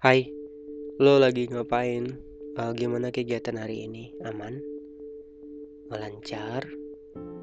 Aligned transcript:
Hai, 0.00 0.32
lo 0.96 1.20
lagi 1.20 1.44
ngapain? 1.44 2.08
Eh, 2.56 2.72
gimana 2.72 3.12
kegiatan 3.12 3.60
hari 3.60 3.84
ini? 3.84 4.08
Aman? 4.24 4.56
Lancar? 5.92 6.64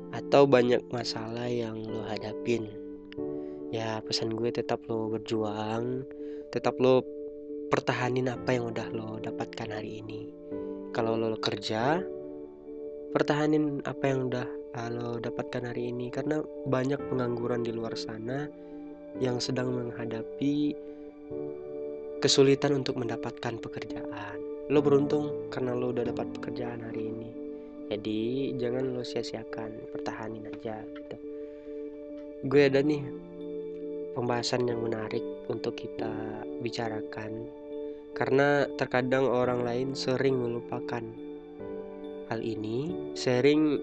Atau 0.09 0.49
banyak 0.49 0.81
masalah 0.89 1.45
yang 1.53 1.77
lo 1.85 2.01
hadapin? 2.09 2.65
Ya, 3.69 4.01
pesan 4.01 4.33
gue 4.33 4.49
tetap 4.49 4.81
lo 4.89 5.05
berjuang, 5.05 6.01
tetap 6.49 6.81
lo 6.81 7.05
pertahanin 7.69 8.25
apa 8.25 8.49
yang 8.49 8.73
udah 8.73 8.89
lo 8.89 9.21
dapatkan 9.21 9.77
hari 9.77 10.01
ini. 10.01 10.33
Kalau 10.97 11.13
lo 11.13 11.37
kerja, 11.37 12.01
pertahanin 13.13 13.85
apa 13.85 14.01
yang 14.09 14.33
udah 14.33 14.49
uh, 14.73 14.89
lo 14.89 15.21
dapatkan 15.21 15.61
hari 15.61 15.93
ini 15.93 16.09
karena 16.09 16.41
banyak 16.65 16.97
pengangguran 17.05 17.61
di 17.61 17.69
luar 17.69 17.93
sana 17.93 18.49
yang 19.21 19.37
sedang 19.37 19.77
menghadapi 19.77 20.73
kesulitan 22.17 22.81
untuk 22.81 22.97
mendapatkan 22.97 23.61
pekerjaan. 23.61 24.37
Lo 24.73 24.81
beruntung 24.81 25.49
karena 25.53 25.77
lo 25.77 25.93
udah 25.93 26.05
dapat 26.09 26.27
pekerjaan 26.37 26.81
hari 26.81 27.13
ini. 27.13 27.29
Jadi 27.87 28.51
jangan 28.59 28.97
lo 28.97 29.05
sia-siakan, 29.05 29.95
pertahanin 29.95 30.49
aja 30.49 30.83
gitu. 30.83 31.17
Gue 32.51 32.67
ada 32.67 32.83
nih 32.83 32.99
pembahasan 34.17 34.65
yang 34.65 34.81
menarik 34.81 35.23
untuk 35.47 35.77
kita 35.77 36.11
bicarakan 36.59 37.47
karena 38.17 38.65
terkadang 38.81 39.29
orang 39.29 39.61
lain 39.61 39.93
sering 39.93 40.41
melupakan 40.41 41.05
hal 42.33 42.41
ini, 42.41 42.91
sering 43.13 43.77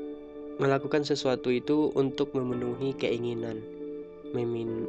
melakukan 0.58 1.06
sesuatu 1.06 1.54
itu 1.54 1.94
untuk 1.94 2.34
memenuhi 2.34 2.98
keinginan, 2.98 3.62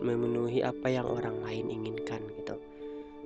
memenuhi 0.01 0.65
apa 0.65 0.89
yang 0.89 1.05
orang 1.05 1.37
lain 1.45 1.69
inginkan 1.69 2.25
gitu. 2.41 2.57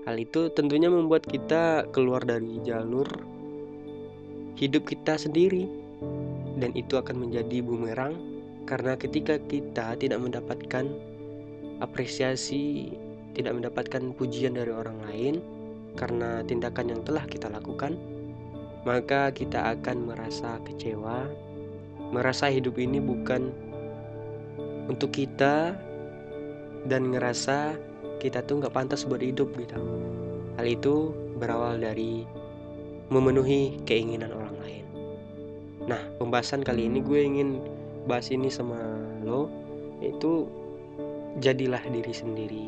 Hal 0.10 0.18
itu 0.18 0.50
tentunya 0.50 0.90
membuat 0.90 1.22
kita 1.22 1.86
keluar 1.94 2.26
dari 2.26 2.58
jalur 2.66 3.06
hidup 4.58 4.90
kita 4.90 5.22
sendiri. 5.22 5.70
Dan 6.58 6.74
itu 6.74 6.98
akan 6.98 7.30
menjadi 7.30 7.62
bumerang 7.62 8.18
karena 8.66 8.98
ketika 8.98 9.38
kita 9.38 9.94
tidak 10.02 10.18
mendapatkan 10.18 10.90
apresiasi, 11.78 12.90
tidak 13.38 13.62
mendapatkan 13.62 14.10
pujian 14.18 14.58
dari 14.58 14.74
orang 14.74 14.98
lain 15.06 15.46
karena 15.94 16.42
tindakan 16.42 16.90
yang 16.90 17.02
telah 17.06 17.30
kita 17.30 17.46
lakukan, 17.46 17.94
maka 18.90 19.30
kita 19.30 19.78
akan 19.78 20.10
merasa 20.10 20.58
kecewa, 20.66 21.30
merasa 22.10 22.50
hidup 22.50 22.82
ini 22.82 22.98
bukan 22.98 23.54
untuk 24.90 25.14
kita 25.14 25.78
dan 26.90 27.14
ngerasa 27.14 27.78
kita 28.20 28.44
tuh 28.44 28.60
nggak 28.60 28.76
pantas 28.76 29.08
buat 29.08 29.24
hidup 29.24 29.56
gitu. 29.56 29.80
Hal 30.60 30.68
itu 30.68 31.16
berawal 31.40 31.80
dari 31.80 32.28
memenuhi 33.10 33.80
keinginan 33.88 34.36
orang 34.36 34.56
lain. 34.60 34.86
Nah 35.88 36.02
pembahasan 36.20 36.62
kali 36.62 36.92
ini 36.92 37.00
gue 37.00 37.20
ingin 37.24 37.64
bahas 38.06 38.28
ini 38.30 38.52
sama 38.52 38.78
lo 39.24 39.48
yaitu 40.04 40.46
jadilah 41.40 41.82
diri 41.92 42.14
sendiri 42.16 42.66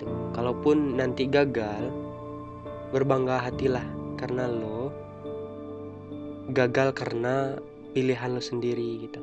tuh 0.00 0.32
kalaupun 0.32 0.96
nanti 0.98 1.28
gagal 1.28 1.90
berbangga 2.92 3.40
hatilah 3.40 3.84
karena 4.20 4.46
lo 4.48 4.92
gagal 6.52 6.92
karena 6.96 7.56
pilihan 7.96 8.36
lo 8.36 8.42
sendiri 8.44 9.08
gitu. 9.08 9.20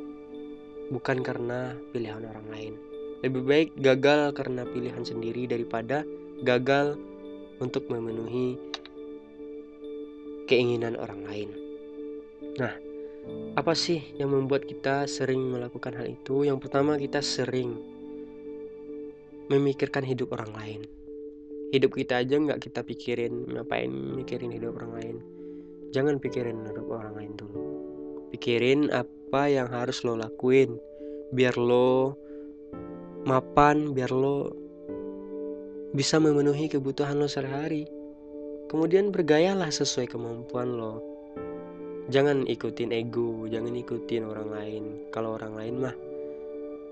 Bukan 0.86 1.26
karena 1.26 1.74
pilihan 1.94 2.22
orang 2.30 2.48
lain 2.54 2.95
lebih 3.26 3.42
baik 3.42 3.70
gagal 3.82 4.38
karena 4.38 4.62
pilihan 4.70 5.02
sendiri 5.02 5.50
daripada 5.50 6.06
gagal 6.46 6.94
untuk 7.58 7.90
memenuhi 7.90 8.54
keinginan 10.46 10.94
orang 11.02 11.26
lain. 11.26 11.50
Nah, 12.62 12.74
apa 13.58 13.74
sih 13.74 14.14
yang 14.22 14.30
membuat 14.30 14.70
kita 14.70 15.10
sering 15.10 15.42
melakukan 15.42 15.98
hal 15.98 16.06
itu? 16.06 16.46
Yang 16.46 16.70
pertama, 16.70 17.02
kita 17.02 17.26
sering 17.26 17.74
memikirkan 19.50 20.06
hidup 20.06 20.38
orang 20.38 20.54
lain. 20.54 20.82
Hidup 21.74 21.98
kita 21.98 22.22
aja 22.22 22.38
nggak 22.38 22.62
kita 22.62 22.86
pikirin, 22.86 23.58
ngapain 23.58 23.90
mikirin 23.90 24.54
hidup 24.54 24.78
orang 24.78 24.92
lain? 25.02 25.16
Jangan 25.98 26.22
pikirin 26.22 26.62
hidup 26.62 26.86
orang 26.94 27.18
lain 27.18 27.34
dulu. 27.34 27.66
Pikirin 28.30 28.94
apa 28.94 29.50
yang 29.50 29.66
harus 29.74 30.06
lo 30.06 30.14
lakuin, 30.14 30.78
biar 31.34 31.58
lo 31.58 32.14
mapan 33.26 33.98
biar 33.98 34.14
lo 34.14 34.54
bisa 35.98 36.22
memenuhi 36.22 36.70
kebutuhan 36.70 37.18
lo 37.18 37.26
sehari-hari. 37.26 37.90
Kemudian 38.70 39.10
bergayalah 39.10 39.74
sesuai 39.74 40.14
kemampuan 40.14 40.78
lo. 40.78 41.02
Jangan 42.14 42.46
ikutin 42.46 42.94
ego, 42.94 43.50
jangan 43.50 43.74
ikutin 43.74 44.30
orang 44.30 44.50
lain. 44.54 44.84
Kalau 45.10 45.42
orang 45.42 45.58
lain 45.58 45.76
mah 45.82 45.96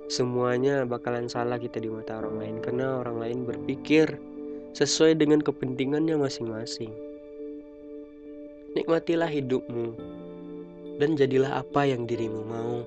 semuanya 0.10 0.90
bakalan 0.90 1.30
salah 1.30 1.62
kita 1.62 1.78
di 1.78 1.94
mata 1.94 2.18
orang 2.18 2.42
lain 2.42 2.56
karena 2.66 2.98
orang 2.98 3.18
lain 3.22 3.40
berpikir 3.46 4.18
sesuai 4.74 5.22
dengan 5.22 5.38
kepentingannya 5.38 6.18
masing-masing. 6.18 6.90
Nikmatilah 8.74 9.30
hidupmu 9.30 9.94
dan 10.98 11.14
jadilah 11.14 11.62
apa 11.62 11.86
yang 11.86 12.10
dirimu 12.10 12.42
mau 12.42 12.82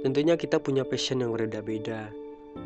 tentunya 0.00 0.34
kita 0.36 0.60
punya 0.60 0.84
passion 0.84 1.20
yang 1.20 1.32
berbeda-beda. 1.32 2.08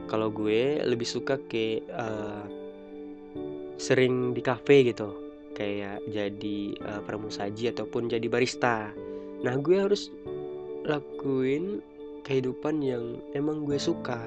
Kalau 0.08 0.30
gue 0.32 0.80
lebih 0.82 1.06
suka 1.06 1.36
ke 1.36 1.84
uh, 1.92 2.44
sering 3.76 4.32
di 4.32 4.40
cafe 4.40 4.86
gitu. 4.86 5.12
Kayak 5.54 6.02
jadi 6.10 6.58
uh, 6.82 7.00
pramusaji 7.06 7.70
ataupun 7.70 8.10
jadi 8.10 8.26
barista. 8.26 8.90
Nah 9.46 9.54
gue 9.58 9.76
harus 9.78 10.10
lakuin 10.82 11.78
kehidupan 12.26 12.82
yang 12.82 13.22
emang 13.36 13.62
gue 13.62 13.78
suka. 13.78 14.18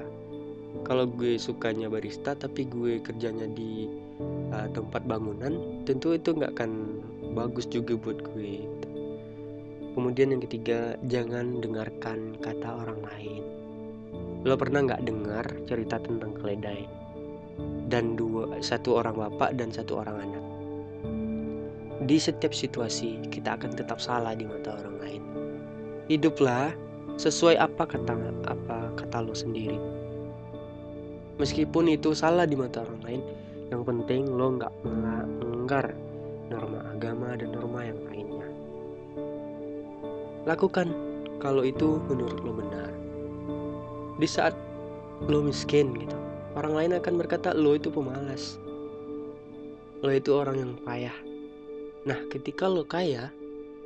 Kalau 0.84 1.08
gue 1.08 1.40
sukanya 1.40 1.88
barista 1.88 2.36
tapi 2.36 2.68
gue 2.68 3.00
kerjanya 3.00 3.48
di 3.48 3.88
uh, 4.52 4.68
tempat 4.72 5.04
bangunan 5.08 5.84
tentu 5.88 6.12
itu 6.12 6.36
nggak 6.36 6.54
akan 6.54 7.02
bagus 7.32 7.66
juga 7.68 7.96
buat 7.96 8.20
gue 8.32 8.78
Kemudian 9.98 10.30
yang 10.30 10.38
ketiga, 10.46 10.94
jangan 11.10 11.58
dengarkan 11.58 12.38
kata 12.38 12.70
orang 12.70 13.02
lain. 13.02 13.42
Lo 14.46 14.54
pernah 14.54 14.86
nggak 14.86 15.02
dengar 15.02 15.42
cerita 15.66 15.98
tentang 15.98 16.38
keledai? 16.38 16.86
Dan 17.90 18.14
dua, 18.14 18.62
satu 18.62 19.02
orang 19.02 19.18
bapak 19.18 19.58
dan 19.58 19.74
satu 19.74 19.98
orang 19.98 20.22
anak. 20.22 20.44
Di 22.06 22.14
setiap 22.14 22.54
situasi, 22.54 23.26
kita 23.26 23.58
akan 23.58 23.74
tetap 23.74 23.98
salah 23.98 24.38
di 24.38 24.46
mata 24.46 24.78
orang 24.78 25.02
lain. 25.02 25.22
Hiduplah 26.06 26.70
sesuai 27.18 27.58
apa 27.58 27.82
kata 27.82 28.14
apa 28.46 28.94
kata 28.94 29.18
lo 29.26 29.34
sendiri. 29.34 29.82
Meskipun 31.42 31.90
itu 31.90 32.14
salah 32.14 32.46
di 32.46 32.54
mata 32.54 32.86
orang 32.86 33.02
lain, 33.02 33.22
yang 33.74 33.82
penting 33.82 34.30
lo 34.30 34.62
nggak 34.62 34.74
melanggar 34.86 35.90
norma 36.46 36.86
agama 36.94 37.34
dan 37.34 37.50
norma 37.50 37.82
yang 37.82 37.98
lainnya. 38.06 38.37
Lakukan 40.48 40.88
kalau 41.44 41.60
itu 41.60 42.00
menurut 42.08 42.40
lo 42.40 42.56
benar. 42.56 42.88
Di 44.16 44.24
saat 44.24 44.56
lo 45.28 45.44
miskin 45.44 45.92
gitu, 45.92 46.16
orang 46.56 46.72
lain 46.72 46.92
akan 46.96 47.20
berkata 47.20 47.52
lo 47.52 47.76
itu 47.76 47.92
pemalas. 47.92 48.56
Lo 50.00 50.08
itu 50.08 50.32
orang 50.32 50.56
yang 50.56 50.72
payah. 50.88 51.12
Nah, 52.08 52.16
ketika 52.32 52.64
lo 52.64 52.88
kaya, 52.88 53.28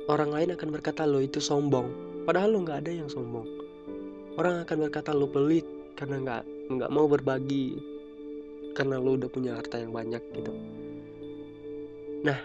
orang 0.07 0.31
lain 0.31 0.55
akan 0.55 0.71
berkata 0.71 1.03
lo 1.03 1.19
itu 1.19 1.43
sombong. 1.43 1.91
Padahal 2.23 2.55
lo 2.55 2.63
nggak 2.63 2.87
ada 2.87 2.91
yang 2.95 3.11
sombong. 3.11 3.43
Orang 4.39 4.63
akan 4.63 4.87
berkata 4.87 5.11
lo 5.11 5.27
pelit 5.27 5.67
karena 5.99 6.23
nggak 6.23 6.43
nggak 6.79 6.91
mau 6.95 7.11
berbagi 7.11 7.75
karena 8.71 9.03
lo 9.03 9.19
udah 9.19 9.27
punya 9.27 9.59
harta 9.59 9.83
yang 9.83 9.91
banyak 9.91 10.23
gitu. 10.31 10.55
Nah, 12.23 12.39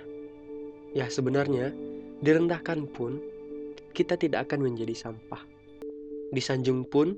ya 0.91 1.07
sebenarnya 1.07 1.71
direndahkan 2.19 2.83
pun 2.91 3.23
kita 3.93 4.19
tidak 4.19 4.49
akan 4.49 4.73
menjadi 4.73 4.95
sampah. 4.95 5.43
Disanjung 6.33 6.85
pun 6.89 7.17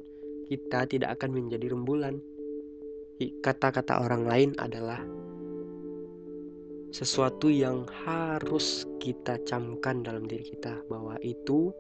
kita 0.51 0.87
tidak 0.87 1.19
akan 1.19 1.39
menjadi 1.39 1.71
rembulan. 1.71 2.19
Kata-kata 3.45 4.01
orang 4.01 4.25
lain 4.25 4.51
adalah 4.57 5.05
sesuatu 6.91 7.53
yang 7.53 7.87
harus 8.07 8.89
kita 8.99 9.39
camkan 9.47 10.03
dalam 10.03 10.27
diri 10.27 10.43
kita 10.43 10.81
bahwa 10.89 11.15
itu 11.23 11.71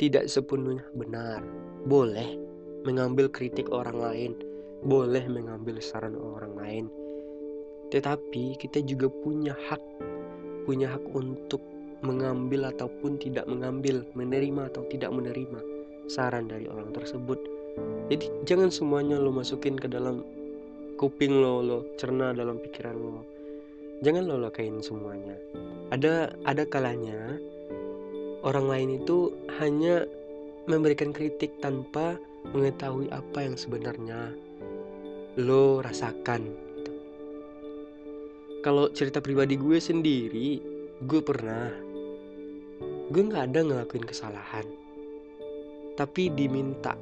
tidak 0.00 0.26
sepenuhnya 0.26 0.82
benar. 0.96 1.44
Boleh 1.84 2.40
mengambil 2.82 3.28
kritik 3.28 3.68
orang 3.70 3.98
lain, 4.00 4.32
boleh 4.82 5.22
mengambil 5.28 5.78
saran 5.78 6.16
orang 6.16 6.56
lain. 6.56 6.84
Tetapi 7.92 8.58
kita 8.58 8.82
juga 8.82 9.06
punya 9.06 9.54
hak 9.54 9.82
punya 10.66 10.98
hak 10.98 11.04
untuk 11.14 11.62
mengambil 12.04 12.68
ataupun 12.72 13.16
tidak 13.20 13.48
mengambil, 13.48 14.04
menerima 14.12 14.72
atau 14.72 14.84
tidak 14.90 15.12
menerima 15.12 15.60
saran 16.10 16.48
dari 16.48 16.68
orang 16.68 16.92
tersebut. 16.92 17.38
Jadi 18.08 18.26
jangan 18.48 18.72
semuanya 18.72 19.20
lo 19.20 19.32
masukin 19.32 19.76
ke 19.76 19.88
dalam 19.88 20.24
kuping 20.96 21.44
lo, 21.44 21.60
lo 21.60 21.78
cerna 22.00 22.32
dalam 22.32 22.56
pikiran 22.56 22.96
lo. 22.96 23.20
jangan 24.00 24.28
lo 24.28 24.36
lakuin 24.40 24.80
semuanya 24.80 25.36
ada 25.92 26.32
ada 26.48 26.64
kalanya 26.68 27.36
orang 28.44 28.66
lain 28.68 28.90
itu 29.00 29.32
hanya 29.60 30.08
memberikan 30.64 31.12
kritik 31.12 31.52
tanpa 31.60 32.16
mengetahui 32.52 33.12
apa 33.12 33.44
yang 33.44 33.56
sebenarnya 33.56 34.32
lo 35.36 35.84
rasakan 35.84 36.48
gitu. 36.48 36.92
kalau 38.64 38.88
cerita 38.92 39.20
pribadi 39.20 39.60
gue 39.60 39.76
sendiri 39.76 40.60
gue 41.04 41.20
pernah. 41.20 41.68
Gue 43.12 43.22
nggak 43.28 43.52
ada 43.52 43.60
ngelakuin 43.60 44.08
kesalahan. 44.08 44.64
Tapi 45.96 46.32
diminta 46.32 46.96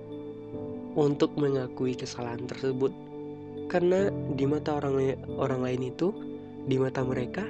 untuk 0.99 1.35
mengakui 1.39 1.95
kesalahan 1.95 2.43
tersebut. 2.51 2.91
Karena 3.71 4.11
di 4.35 4.45
mata 4.51 4.79
orang 4.79 5.15
orang 5.39 5.61
lain 5.63 5.95
itu 5.95 6.11
di 6.67 6.75
mata 6.75 7.07
mereka 7.07 7.47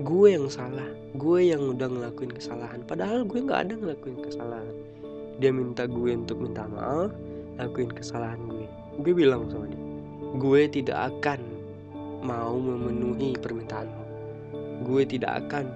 gue 0.00 0.28
yang 0.32 0.48
salah. 0.48 0.88
Gue 1.20 1.52
yang 1.52 1.76
udah 1.76 1.88
ngelakuin 1.92 2.32
kesalahan. 2.32 2.80
Padahal 2.88 3.28
gue 3.28 3.38
nggak 3.44 3.60
ada 3.68 3.74
ngelakuin 3.76 4.24
kesalahan. 4.24 4.74
Dia 5.40 5.52
minta 5.52 5.84
gue 5.84 6.16
untuk 6.16 6.40
minta 6.40 6.64
maaf 6.64 7.12
lakuin 7.60 7.92
kesalahan 7.92 8.40
gue. 8.48 8.66
Gue 9.04 9.12
bilang 9.12 9.48
sama 9.52 9.68
dia 9.68 9.92
gue 10.32 10.64
tidak 10.64 11.12
akan 11.12 11.44
mau 12.24 12.56
memenuhi 12.56 13.36
permintaanmu. 13.36 14.04
Gue 14.88 15.04
tidak 15.04 15.44
akan 15.44 15.68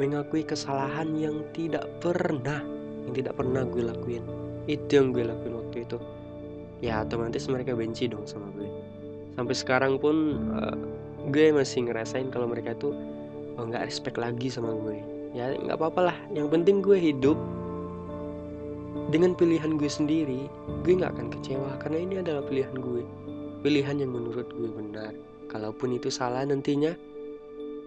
mengakui 0.00 0.46
kesalahan 0.46 1.12
yang 1.16 1.44
tidak 1.52 1.84
pernah 2.00 2.64
yang 3.06 3.14
tidak 3.18 3.34
pernah 3.34 3.66
gue 3.66 3.82
lakuin. 3.82 4.24
Itu 4.70 4.90
yang 5.02 5.10
gue 5.10 5.26
lakuin 5.26 5.54
waktu 5.58 5.76
itu. 5.84 5.98
Ya 6.82 7.02
otomatis 7.02 7.46
mereka 7.50 7.74
benci 7.74 8.06
dong 8.10 8.26
sama 8.26 8.50
gue. 8.54 8.66
Sampai 9.34 9.54
sekarang 9.56 9.98
pun 9.98 10.38
uh, 10.54 10.76
gue 11.30 11.54
masih 11.54 11.86
ngerasain 11.86 12.30
kalau 12.30 12.50
mereka 12.50 12.74
tuh 12.78 12.94
oh, 13.58 13.64
nggak 13.66 13.86
respect 13.86 14.18
lagi 14.18 14.50
sama 14.50 14.74
gue. 14.74 14.98
Ya 15.34 15.54
nggak 15.54 15.78
apa-apa 15.78 16.14
lah. 16.14 16.18
Yang 16.30 16.48
penting 16.54 16.76
gue 16.82 16.98
hidup 16.98 17.38
dengan 19.08 19.32
pilihan 19.34 19.76
gue 19.80 19.88
sendiri 19.88 20.46
gue 20.84 20.92
nggak 20.94 21.16
akan 21.16 21.28
kecewa 21.32 21.80
karena 21.82 21.98
ini 22.00 22.14
adalah 22.22 22.42
pilihan 22.46 22.74
gue. 22.78 23.02
Pilihan 23.62 24.02
yang 24.02 24.10
menurut 24.14 24.46
gue 24.50 24.68
benar. 24.70 25.14
Kalaupun 25.50 25.94
itu 25.94 26.08
salah 26.08 26.42
nantinya 26.46 26.96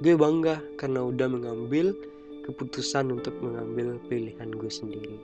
gue 0.03 0.15
bangga 0.19 0.59
karena 0.75 1.07
udah 1.07 1.27
mengambil 1.31 1.95
keputusan 2.43 3.15
untuk 3.15 3.31
mengambil 3.39 3.95
pilihan 4.11 4.51
gue 4.51 4.67
sendiri. 4.67 5.15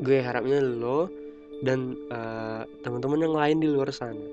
Gue 0.00 0.24
harapnya 0.24 0.64
lo 0.64 1.12
dan 1.60 1.94
uh, 2.08 2.64
teman-teman 2.80 3.20
yang 3.20 3.36
lain 3.36 3.58
di 3.60 3.68
luar 3.68 3.92
sana. 3.92 4.24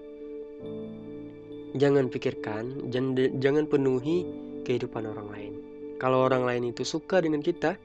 Jangan 1.76 2.08
pikirkan 2.08 2.90
jangan 2.90 3.14
jangan 3.44 3.66
penuhi 3.68 4.24
kehidupan 4.64 5.06
orang 5.06 5.28
lain. 5.30 5.54
Kalau 6.00 6.24
orang 6.26 6.48
lain 6.48 6.72
itu 6.72 6.88
suka 6.88 7.20
dengan 7.20 7.44
kita 7.44 7.76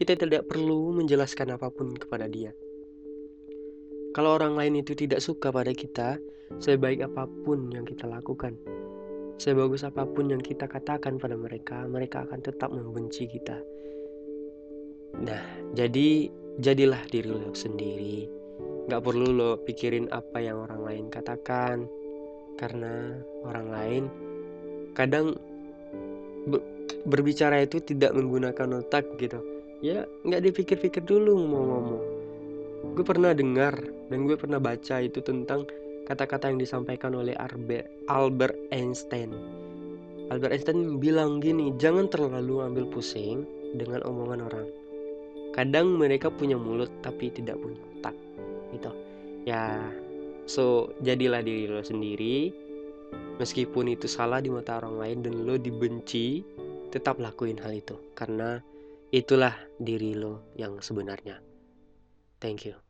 kita 0.00 0.16
tidak 0.16 0.48
perlu 0.48 0.96
menjelaskan 0.96 1.60
apa 1.60 1.68
pun 1.68 1.92
kepada 1.92 2.24
dia. 2.24 2.56
Kalau 4.16 4.34
orang 4.40 4.56
lain 4.56 4.80
itu 4.80 4.96
tidak 4.96 5.20
suka 5.22 5.52
pada 5.52 5.70
kita 5.70 6.18
sebaik 6.58 7.06
apa 7.06 7.30
pun 7.46 7.70
yang 7.70 7.86
kita 7.86 8.10
lakukan 8.10 8.58
sebagus 9.40 9.88
apa 9.88 10.04
pun 10.04 10.28
yang 10.28 10.44
kita 10.44 10.68
katakan 10.68 11.16
pada 11.16 11.32
mereka 11.32 11.88
mereka 11.88 12.28
akan 12.28 12.44
tetap 12.44 12.68
membenci 12.68 13.24
kita. 13.24 13.56
Nah 15.16 15.40
jadi 15.72 16.28
jadilah 16.60 17.00
diri 17.08 17.32
lo 17.32 17.56
sendiri. 17.56 18.28
Gak 18.92 19.00
perlu 19.00 19.32
lo 19.32 19.50
pikirin 19.64 20.12
apa 20.12 20.44
yang 20.44 20.60
orang 20.60 20.84
lain 20.84 21.04
katakan. 21.08 21.88
Karena 22.60 23.16
orang 23.48 23.66
lain 23.72 24.02
kadang 24.92 25.32
berbicara 27.08 27.64
itu 27.64 27.80
tidak 27.80 28.12
menggunakan 28.12 28.84
otak 28.84 29.08
gitu. 29.16 29.40
Ya 29.80 30.04
nggak 30.28 30.52
dipikir-pikir 30.52 31.00
dulu 31.08 31.40
mau 31.48 31.64
ngomong. 31.64 32.04
Gue 32.92 33.04
pernah 33.08 33.32
dengar 33.32 33.80
dan 34.12 34.28
gue 34.28 34.36
pernah 34.36 34.60
baca 34.60 35.00
itu 35.00 35.24
tentang 35.24 35.64
kata-kata 36.10 36.50
yang 36.50 36.58
disampaikan 36.58 37.14
oleh 37.14 37.38
Albert 38.10 38.58
Einstein. 38.74 39.30
Albert 40.26 40.50
Einstein 40.50 40.98
bilang 40.98 41.38
gini 41.38 41.70
jangan 41.78 42.10
terlalu 42.10 42.66
ambil 42.66 42.90
pusing 42.90 43.46
dengan 43.78 44.02
omongan 44.02 44.42
orang. 44.50 44.66
Kadang 45.54 45.94
mereka 45.94 46.26
punya 46.26 46.58
mulut 46.58 46.90
tapi 46.98 47.30
tidak 47.30 47.62
punya 47.62 47.78
otak. 47.94 48.16
Gitu. 48.74 48.90
Ya 49.46 49.78
so 50.50 50.90
jadilah 51.06 51.46
diri 51.46 51.70
lo 51.70 51.78
sendiri. 51.78 52.50
Meskipun 53.38 53.94
itu 53.94 54.10
salah 54.10 54.42
di 54.42 54.50
mata 54.50 54.82
orang 54.82 54.98
lain 54.98 55.18
dan 55.22 55.34
lo 55.46 55.54
dibenci 55.62 56.42
tetap 56.90 57.22
lakuin 57.22 57.58
hal 57.62 57.70
itu. 57.70 57.94
Karena 58.18 58.58
itulah 59.14 59.54
diri 59.78 60.18
lo 60.18 60.50
yang 60.58 60.82
sebenarnya. 60.82 61.38
Thank 62.42 62.66
you 62.66 62.89